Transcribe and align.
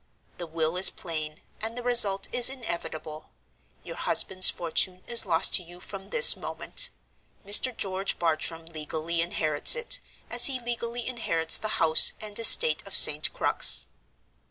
The 0.39 0.47
will 0.47 0.77
is 0.77 0.89
plain, 0.89 1.41
and 1.61 1.77
the 1.77 1.83
result 1.83 2.27
is 2.31 2.49
inevitable. 2.49 3.29
Your 3.83 3.97
husband's 3.97 4.49
fortune 4.49 5.03
is 5.05 5.27
lost 5.27 5.53
to 5.53 5.61
you 5.61 5.79
from 5.79 6.09
this 6.09 6.35
moment. 6.35 6.89
Mr. 7.45 7.77
George 7.77 8.17
Bartram 8.17 8.65
legally 8.65 9.21
inherits 9.21 9.75
it, 9.75 9.99
as 10.27 10.45
he 10.47 10.59
legally 10.59 11.07
inherits 11.07 11.59
the 11.59 11.67
house 11.77 12.13
and 12.19 12.39
estate 12.39 12.81
of 12.87 12.95
St. 12.95 13.31
Crux. 13.31 13.85